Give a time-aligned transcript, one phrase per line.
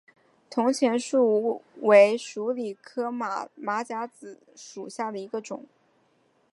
[0.49, 5.67] 铜钱树为鼠李科马甲子属下的一个种。